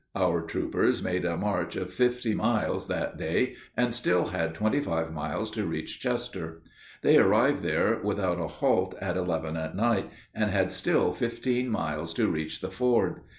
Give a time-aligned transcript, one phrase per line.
[0.15, 5.13] Our troopers made a march of fifty miles that day and still had twenty five
[5.13, 6.63] miles to reach Chester.
[7.03, 12.15] They arrived there without a halt at eleven at night, and had still fifteen miles
[12.15, 13.21] to reach the ford.